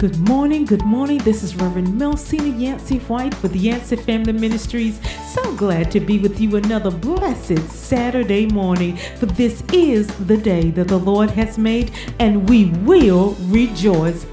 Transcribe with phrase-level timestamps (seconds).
[0.00, 1.18] Good morning, good morning.
[1.18, 4.98] This is Reverend Melcina Yancey White with Yancey Family Ministries.
[5.34, 8.96] So glad to be with you another blessed Saturday morning.
[9.18, 14.24] For this is the day that the Lord has made, and we will rejoice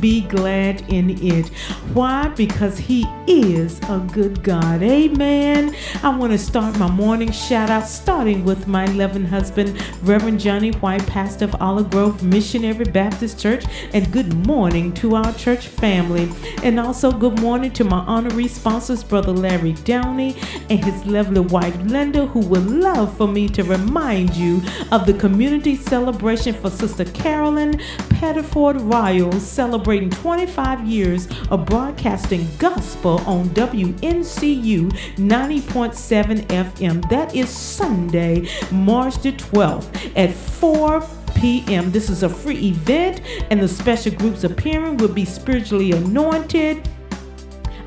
[0.00, 1.48] be glad in it.
[1.92, 2.28] Why?
[2.28, 4.82] Because He is a good God.
[4.82, 5.74] Amen.
[6.02, 10.72] I want to start my morning shout out starting with my loving husband, Reverend Johnny
[10.72, 16.30] White, pastor of Olive Grove Missionary Baptist Church, and good morning to our church family.
[16.62, 20.36] And also, good morning to my honorary sponsors, Brother Larry Downey
[20.70, 25.14] and his lovely wife, Linda, who would love for me to remind you of the
[25.14, 27.80] community celebration for Sister Carolyn
[28.14, 37.10] Pettiford Riles, celebrating 25 years of broadcasting gospel on WNCU 90.7 FM.
[37.10, 41.90] That is Sunday, March the 12th at 4 p.m.
[41.90, 46.88] This is a free event, and the special groups appearing will be spiritually anointed.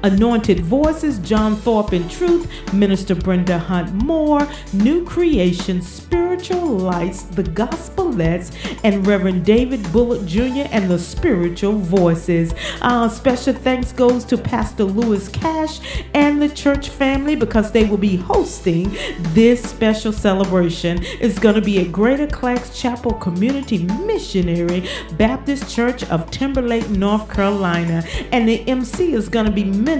[0.08, 7.44] Anointed Voices, John Thorpe and Truth, Minister Brenda Hunt Moore, New Creation, Spiritual Lights, The
[7.44, 10.70] Gospelettes, and Reverend David Bullock Jr.
[10.72, 12.54] and the Spiritual Voices.
[12.82, 15.82] Uh, special thanks goes to Pastor Lewis Cash
[16.14, 18.96] and the church family because they will be hosting
[19.34, 21.00] this special celebration.
[21.20, 27.30] It's going to be a Greater Clarks Chapel Community Missionary Baptist Church of Timberlake, North
[27.30, 28.06] Carolina.
[28.32, 29.97] And the MC is going to be Minister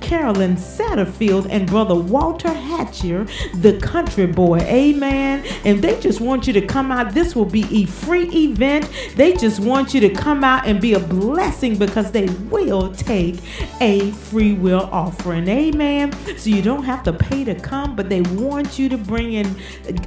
[0.00, 4.58] Carolyn Satterfield and Brother Walter Hatcher, the country boy.
[4.60, 5.44] Amen.
[5.64, 7.12] And they just want you to come out.
[7.12, 8.88] This will be a free event.
[9.16, 13.36] They just want you to come out and be a blessing because they will take
[13.80, 15.48] a free will offering.
[15.48, 16.12] Amen.
[16.36, 19.56] So you don't have to pay to come, but they want you to bring in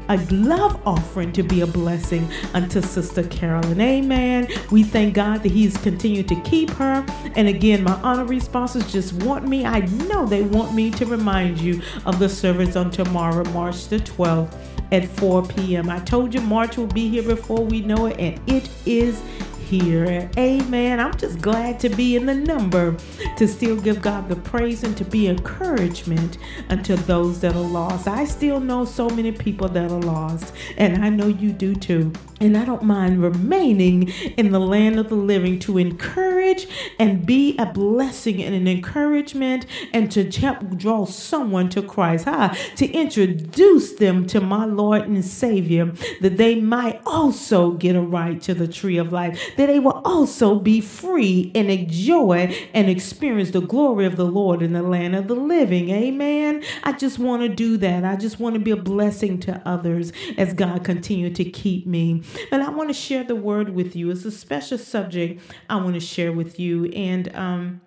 [0.10, 3.82] a love offering to be a blessing unto Sister Carolyn.
[3.82, 4.48] Amen.
[4.72, 7.06] We thank God that He's continued to keep her.
[7.36, 11.58] And again, my honorary sponsors just want me, I know they want me to remind
[11.62, 14.54] you of the service on tomorrow, March the 12th
[14.92, 15.90] at 4 p.m.
[15.90, 19.22] I told you March will be here before we know it, and it is
[19.70, 20.30] here.
[20.36, 21.00] Amen.
[21.00, 22.98] I'm just glad to be in the number
[23.38, 28.08] to still give God the praise and to be encouragement unto those that are lost.
[28.08, 32.12] I still know so many people that are lost, and I know you do too.
[32.42, 37.58] And I don't mind remaining in the land of the living to encourage and be
[37.58, 42.26] a blessing and an encouragement and to help draw someone to Christ.
[42.26, 42.56] Huh?
[42.78, 45.92] To introduce them to my Lord and Savior
[46.22, 50.02] that they might also get a right to the tree of life, that they will
[50.06, 55.18] also be free and enjoy and experience the glory of the Lord in the land
[55.18, 55.90] of the living.
[55.90, 56.64] Amen.
[56.86, 58.06] I just want to do that.
[58.06, 62.24] I just want to be a blessing to others as God continue to keep me.
[62.54, 64.10] And I want to share the word with you.
[64.12, 66.86] It's a special subject I want to share with you.
[66.86, 67.82] And um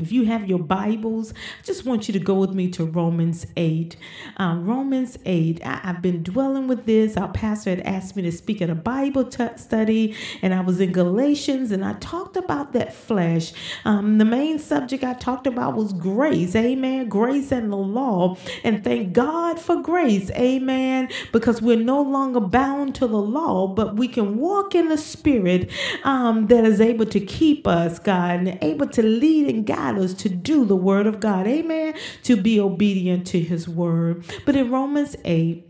[0.00, 3.46] if you have your Bibles, I just want you to go with me to Romans
[3.56, 3.96] 8.
[4.38, 7.16] Um, Romans 8, I, have been dwelling with this.
[7.16, 10.80] Our pastor had asked me to speak at a Bible t- study, and I was
[10.80, 13.52] in Galatians, and I talked about that flesh.
[13.84, 17.08] Um, the main subject I talked about was grace, amen.
[17.08, 18.36] Grace and the law.
[18.64, 23.96] And thank God for grace, amen, because we're no longer bound to the law, but
[23.96, 25.70] we can walk in the spirit
[26.04, 30.14] um, that is able to keep us, God, and able to lead and guide us
[30.14, 31.46] to do the word of God.
[31.46, 31.94] Amen.
[32.24, 34.24] To be obedient to his word.
[34.44, 35.66] But in Romans 8,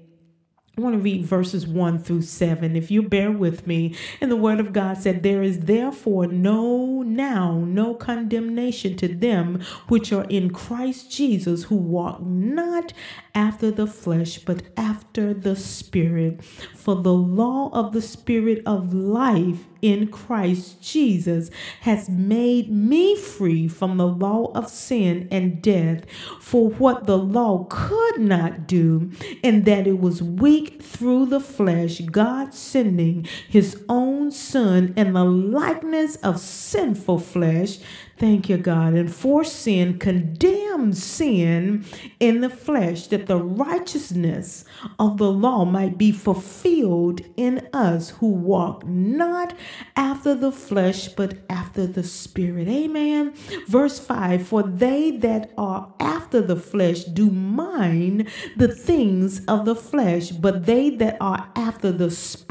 [0.81, 2.75] I want to read verses 1 through 7.
[2.75, 7.03] If you bear with me, and the word of God said, There is therefore no
[7.03, 12.95] now, no condemnation to them which are in Christ Jesus, who walk not
[13.35, 16.43] after the flesh, but after the Spirit.
[16.75, 23.69] For the law of the Spirit of life in Christ Jesus has made me free
[23.69, 26.05] from the law of sin and death.
[26.41, 29.11] For what the law could not do,
[29.43, 35.25] in that it was weak through the flesh, God sending his own Son in the
[35.25, 37.79] likeness of sinful flesh
[38.21, 38.93] Thank you, God.
[38.93, 41.87] And for sin, condemned sin
[42.21, 44.67] in the flesh, that the righteousness
[44.99, 49.55] of the law might be fulfilled in us who walk not
[49.97, 52.69] after the flesh, but after the Spirit.
[52.69, 53.33] Amen.
[53.67, 59.75] Verse 5 For they that are after the flesh do mind the things of the
[59.75, 62.51] flesh, but they that are after the Spirit,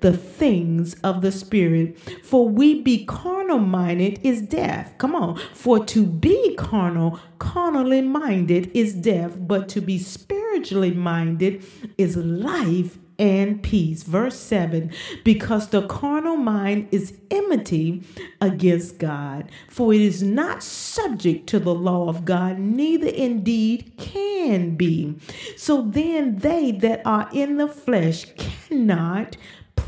[0.00, 1.98] the things of the Spirit.
[2.24, 4.94] For we be carnal minded is death.
[4.98, 5.38] Come on.
[5.54, 11.64] For to be carnal, carnally minded is death, but to be spiritually minded
[11.98, 14.02] is life and peace.
[14.02, 14.90] Verse 7
[15.22, 18.02] Because the carnal mind is enmity
[18.40, 24.74] against God, for it is not subject to the law of God, neither indeed can
[24.74, 25.14] be.
[25.56, 29.36] So then they that are in the flesh cannot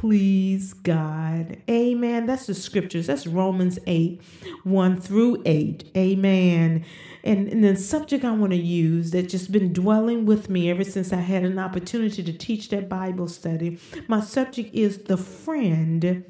[0.02, 1.58] please God.
[1.70, 2.26] Amen.
[2.26, 3.06] That's the scriptures.
[3.06, 4.20] That's Romans 8,
[4.64, 5.92] 1 through 8.
[5.96, 6.84] Amen.
[7.22, 10.82] And, and the subject I want to use that just been dwelling with me ever
[10.82, 13.78] since I had an opportunity to teach that Bible study.
[14.08, 16.24] My subject is the friend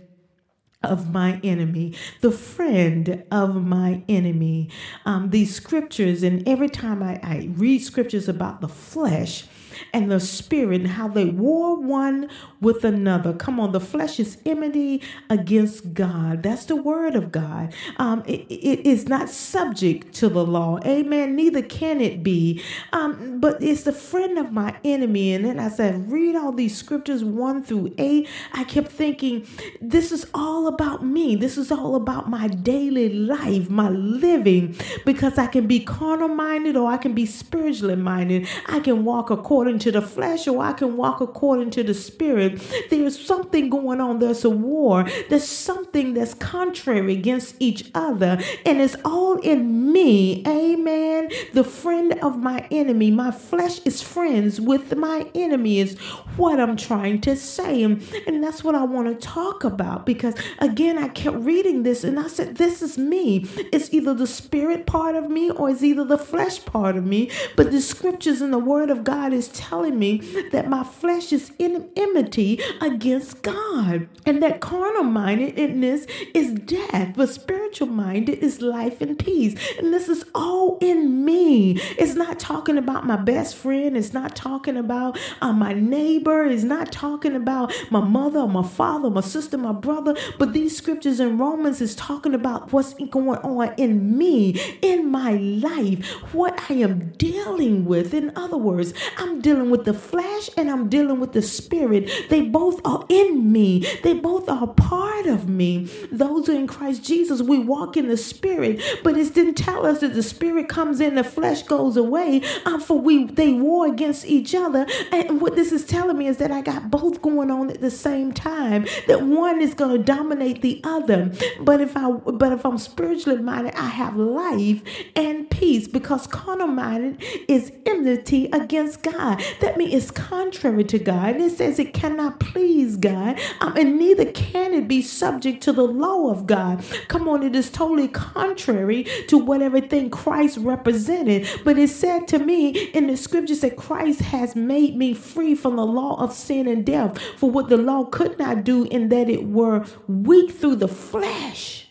[0.82, 4.70] of my enemy, the friend of my enemy.
[5.04, 9.44] Um, these scriptures, and every time I, I read scriptures about the flesh,
[9.92, 12.28] and the spirit and how they war one
[12.60, 13.32] with another.
[13.32, 16.42] Come on, the flesh is enmity against God.
[16.42, 17.74] That's the word of God.
[17.96, 20.78] Um, it, it is not subject to the law.
[20.84, 21.36] Amen.
[21.36, 22.62] Neither can it be.
[22.92, 25.34] Um, but it's the friend of my enemy.
[25.34, 29.46] And then as I read all these scriptures one through eight, I kept thinking,
[29.80, 31.36] this is all about me.
[31.36, 36.76] This is all about my daily life, my living, because I can be carnal minded
[36.76, 38.48] or I can be spiritually minded.
[38.66, 42.60] I can walk according to the flesh or I can walk according to the spirit.
[42.90, 44.18] There's something going on.
[44.18, 45.06] There's a war.
[45.28, 48.38] There's something that's contrary against each other.
[48.66, 50.42] And it's all in me.
[50.46, 51.30] Amen.
[51.52, 53.10] The friend of my enemy.
[53.10, 55.98] My flesh is friends with my enemy, is
[56.36, 57.82] what I'm trying to say.
[57.82, 58.02] And,
[58.42, 62.28] that's what I want to talk about because, again, I kept reading this and I
[62.28, 63.46] said, This is me.
[63.72, 67.30] It's either the spirit part of me or it's either the flesh part of me.
[67.56, 70.18] But the scriptures and the word of God is telling me
[70.52, 74.08] that my flesh is in enmity against God.
[74.24, 79.56] And that carnal mindedness is death, but spiritual minded is life and peace.
[79.78, 81.80] And this is all in me.
[81.98, 86.62] It's not talking about my best friend, it's not talking about uh, my neighbor, it's
[86.62, 90.14] not talking about my mother my father, my sister, my brother.
[90.38, 95.32] But these scriptures in Romans is talking about what's going on in me, in my
[95.32, 98.14] life, what I am dealing with.
[98.14, 102.10] In other words, I'm dealing with the flesh and I'm dealing with the spirit.
[102.28, 105.84] They both are in me, they both are part of me.
[106.10, 110.00] Those who in Christ Jesus, we walk in the spirit, but it didn't tell us
[110.00, 112.42] that the spirit comes in, the flesh goes away.
[112.64, 114.86] Um, for we they war against each other.
[115.10, 117.90] And what this is telling me is that I got both going on at the
[117.90, 118.86] same time.
[119.06, 121.32] That one is going to dominate the other.
[121.60, 124.82] But if I but if I'm spiritually minded, I have life
[125.14, 129.42] and peace because carnal minded is enmity against God.
[129.60, 131.36] That means it's contrary to God.
[131.36, 133.40] And it says it cannot please God.
[133.60, 136.84] Um, and neither can it be subject to the law of God.
[137.08, 141.48] Come on, it is totally contrary to what everything Christ represented.
[141.64, 145.76] But it said to me in the scriptures that Christ has made me free from
[145.76, 149.28] the law of sin and death for what the law could not do in that
[149.28, 151.88] it were weak through the flesh.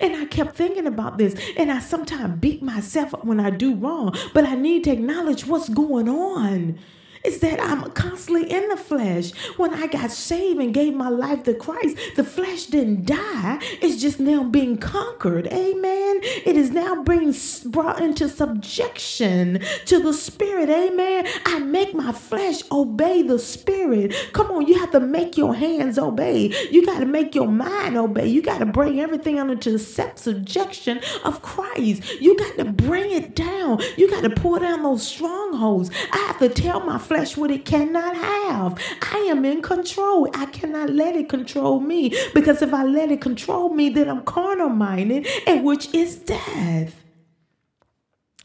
[0.00, 3.74] And I kept thinking about this, and I sometimes beat myself up when I do
[3.74, 6.78] wrong, but I need to acknowledge what's going on
[7.24, 9.32] is that I'm constantly in the flesh.
[9.56, 13.58] When I got saved and gave my life to Christ, the flesh didn't die.
[13.80, 15.46] It's just now being conquered.
[15.46, 16.20] Amen.
[16.22, 17.34] It is now being
[17.66, 20.68] brought into subjection to the spirit.
[20.68, 21.26] Amen.
[21.46, 24.14] I make my flesh obey the spirit.
[24.32, 26.52] Come on, you have to make your hands obey.
[26.70, 28.26] You got to make your mind obey.
[28.26, 32.20] You got to bring everything under to the subjection of Christ.
[32.20, 33.80] You got to bring it down.
[33.96, 35.90] You got to pull down those strongholds.
[36.12, 38.78] I have to tell my flesh what it cannot have.
[39.00, 40.28] I am in control.
[40.34, 44.22] I cannot let it control me because if I let it control me, then I'm
[44.24, 46.94] carnal minded, and which is death.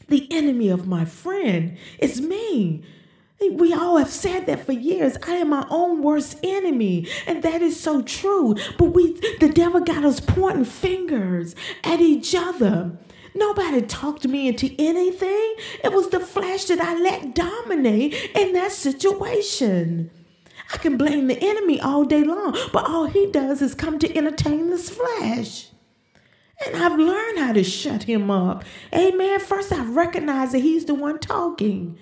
[0.08, 2.82] The enemy of my friend is me.
[3.52, 5.16] We all have said that for years.
[5.26, 7.06] I am my own worst enemy.
[7.26, 8.56] And that is so true.
[8.78, 12.98] But we the devil got us pointing fingers at each other.
[13.34, 15.54] Nobody talked me into anything.
[15.84, 20.10] It was the flesh that I let dominate in that situation.
[20.72, 24.16] I can blame the enemy all day long, but all he does is come to
[24.16, 25.68] entertain this flesh.
[26.66, 28.64] And I've learned how to shut him up.
[28.92, 29.40] Amen.
[29.40, 31.96] First, I recognize that he's the one talking.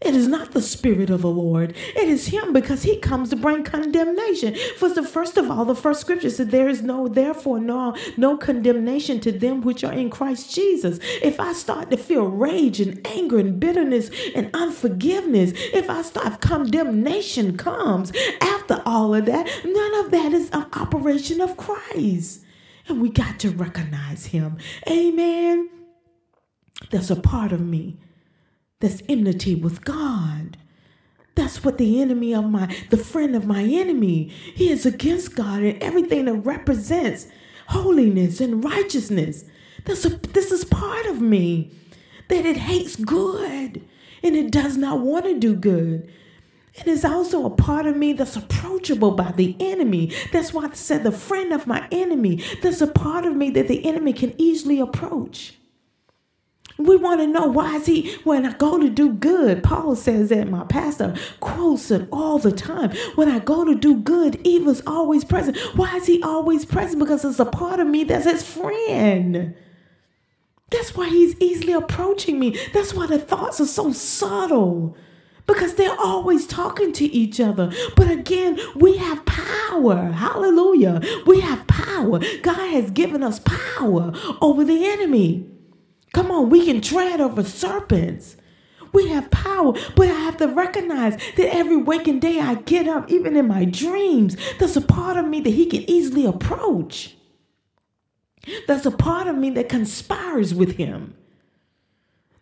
[0.00, 1.74] It is not the Spirit of the Lord.
[1.96, 4.54] It is Him because He comes to bring condemnation.
[4.76, 8.36] For the first of all, the first scripture said, There is no, therefore, no, no
[8.36, 10.98] condemnation to them which are in Christ Jesus.
[11.22, 16.42] If I start to feel rage and anger and bitterness and unforgiveness, if I start,
[16.42, 18.12] condemnation comes
[18.42, 22.42] after all of that, none of that is an operation of Christ.
[22.86, 24.58] And we got to recognize Him.
[24.88, 25.70] Amen.
[26.90, 27.96] That's a part of me
[28.80, 30.56] that's enmity with God.
[31.34, 35.62] That's what the enemy of my, the friend of my enemy, he is against God
[35.62, 37.26] and everything that represents
[37.68, 39.44] holiness and righteousness.
[39.84, 41.70] This, this is part of me
[42.28, 43.84] that it hates good
[44.22, 46.10] and it does not want to do good.
[46.74, 50.12] It is also a part of me that's approachable by the enemy.
[50.32, 52.42] That's why I said the friend of my enemy.
[52.60, 55.54] There's a part of me that the enemy can easily approach.
[56.78, 59.62] We want to know why is he when I go to do good?
[59.62, 62.90] Paul says that my pastor quotes it all the time.
[63.14, 65.56] When I go to do good, evil's always present.
[65.74, 66.98] Why is he always present?
[66.98, 69.54] Because it's a part of me that's his friend.
[70.70, 72.58] That's why he's easily approaching me.
[72.74, 74.96] That's why the thoughts are so subtle
[75.46, 77.72] because they're always talking to each other.
[77.94, 80.10] But again, we have power.
[80.10, 81.00] Hallelujah.
[81.24, 82.18] We have power.
[82.42, 85.55] God has given us power over the enemy.
[86.16, 88.38] Come on, we can tread over serpents.
[88.94, 93.10] We have power, but I have to recognize that every waking day I get up,
[93.10, 97.16] even in my dreams, there's a part of me that He can easily approach.
[98.66, 101.14] There's a part of me that conspires with Him.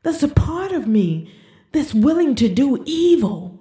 [0.04, 1.34] There's a part of me
[1.72, 3.58] that's willing to do evil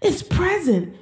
[0.00, 0.94] is present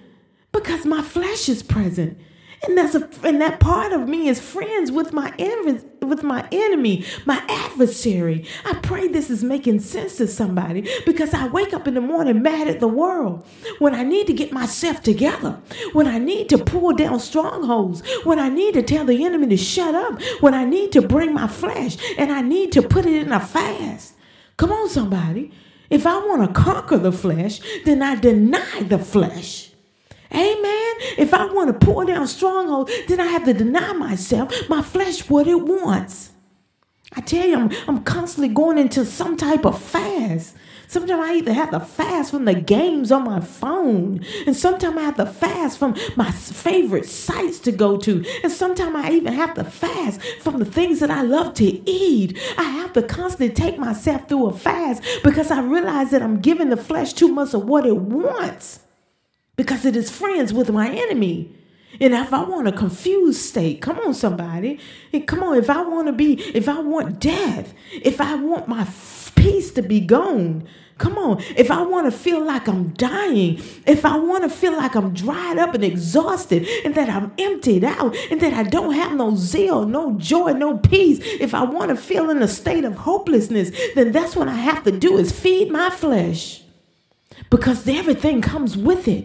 [0.50, 2.16] because my flesh is present.
[2.62, 6.46] And that's a and that part of me is friends with my enemy, with my
[6.52, 8.46] enemy, my adversary.
[8.66, 12.42] I pray this is making sense to somebody because I wake up in the morning
[12.42, 13.46] mad at the world
[13.78, 15.58] when I need to get myself together,
[15.94, 19.56] when I need to pull down strongholds, when I need to tell the enemy to
[19.56, 23.22] shut up, when I need to bring my flesh and I need to put it
[23.22, 24.14] in a fast.
[24.58, 25.50] Come on, somebody.
[25.88, 29.69] If I want to conquer the flesh, then I deny the flesh.
[30.32, 30.94] Amen.
[31.18, 35.28] If I want to pull down strongholds, then I have to deny myself, my flesh,
[35.28, 36.30] what it wants.
[37.12, 40.54] I tell you, I'm, I'm constantly going into some type of fast.
[40.86, 45.02] Sometimes I either have to fast from the games on my phone, and sometimes I
[45.02, 49.54] have to fast from my favorite sites to go to, and sometimes I even have
[49.54, 52.38] to fast from the things that I love to eat.
[52.56, 56.70] I have to constantly take myself through a fast because I realize that I'm giving
[56.70, 58.80] the flesh too much of what it wants
[59.60, 61.54] because it is friends with my enemy.
[62.00, 64.80] And if I want a confused state, come on, somebody.
[65.26, 68.88] Come on, if I want to be, if I want death, if I want my
[69.34, 71.42] peace to be gone, Come on.
[71.56, 75.14] If I want to feel like I'm dying, if I want to feel like I'm
[75.14, 79.34] dried up and exhausted and that I'm emptied out and that I don't have no
[79.34, 83.70] zeal, no joy, no peace, if I want to feel in a state of hopelessness,
[83.94, 86.60] then that's what I have to do is feed my flesh
[87.48, 89.24] because everything comes with it.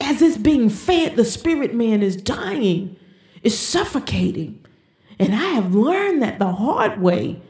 [0.00, 2.96] As it's being fed, the spirit man is dying,
[3.42, 4.64] is suffocating.
[5.18, 7.40] And I have learned that the hard way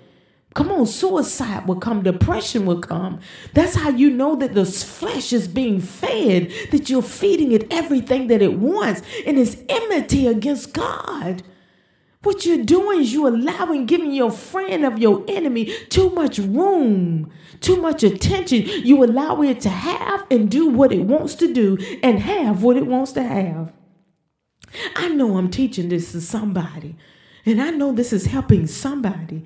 [0.54, 3.21] Come on, suicide will come, depression will come.
[3.54, 8.26] That's how you know that the flesh is being fed, that you're feeding it everything
[8.26, 11.45] that it wants, and it's enmity against God.
[12.23, 17.33] What you're doing is you're allowing, giving your friend of your enemy too much room,
[17.60, 18.62] too much attention.
[18.66, 22.76] You allow it to have and do what it wants to do and have what
[22.76, 23.72] it wants to have.
[24.96, 26.96] I know I'm teaching this to somebody,
[27.44, 29.44] and I know this is helping somebody.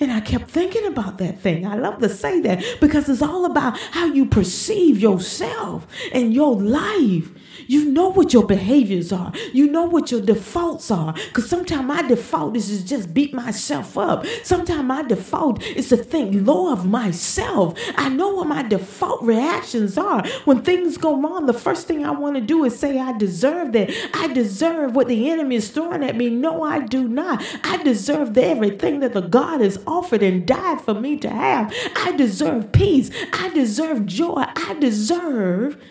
[0.00, 1.66] And I kept thinking about that thing.
[1.66, 6.56] I love to say that because it's all about how you perceive yourself and your
[6.56, 7.30] life.
[7.66, 9.32] You know what your behaviors are.
[9.52, 11.12] You know what your defaults are.
[11.12, 14.26] Because sometimes my default is to just beat myself up.
[14.42, 17.78] Sometimes my default is to think low of myself.
[17.96, 20.26] I know what my default reactions are.
[20.44, 23.72] When things go wrong, the first thing I want to do is say, I deserve
[23.72, 23.90] that.
[24.14, 26.30] I deserve what the enemy is throwing at me.
[26.30, 27.42] No, I do not.
[27.64, 31.72] I deserve everything that the God has offered and died for me to have.
[31.96, 33.10] I deserve peace.
[33.32, 34.44] I deserve joy.
[34.56, 35.82] I deserve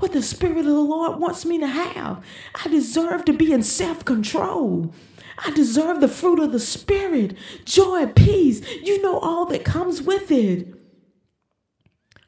[0.00, 2.24] what the Spirit of the Lord wants me to have.
[2.64, 4.92] I deserve to be in self control.
[5.38, 8.60] I deserve the fruit of the Spirit joy, peace.
[8.82, 10.74] You know all that comes with it.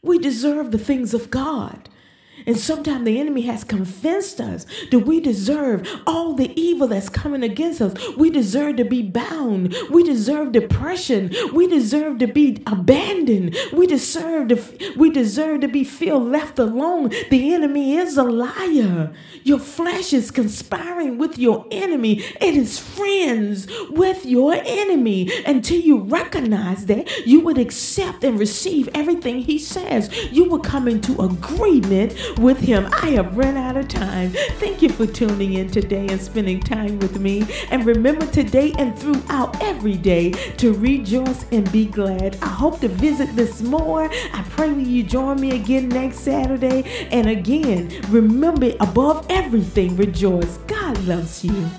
[0.03, 1.89] We deserve the things of God.
[2.47, 7.43] And sometimes the enemy has convinced us that we deserve all the evil that's coming
[7.43, 7.95] against us.
[8.17, 9.75] We deserve to be bound.
[9.91, 11.33] We deserve depression.
[11.53, 13.57] We deserve to be abandoned.
[13.73, 14.63] We deserve to
[14.97, 17.11] we deserve to be feel left alone.
[17.31, 19.13] The enemy is a liar.
[19.45, 22.23] Your flesh is conspiring with your enemy.
[22.41, 25.31] It is friends with your enemy.
[25.47, 30.13] Until you recognize that, you would accept and receive everything he says.
[30.33, 32.89] You will come into agreement with Him.
[32.93, 34.31] I have run out of time.
[34.59, 37.47] Thank you for tuning in today and spending time with me.
[37.71, 42.39] And remember today and throughout every day to rejoice and be glad.
[42.43, 44.09] I hope to visit this more.
[44.33, 46.85] I pray you join me again next Saturday.
[47.11, 50.59] And again, remember above everything, rejoice.
[50.67, 51.71] God loves you.